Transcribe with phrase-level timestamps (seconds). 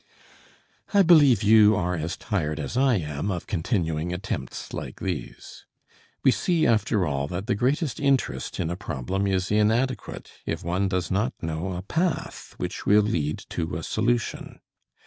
[0.95, 5.67] I believe you are as tired as I am of continuing attempts like these.
[6.23, 10.87] We see, after all, that the greatest interest in a problem is inadequate if one
[10.87, 14.59] does not know a path which will lead to a solution.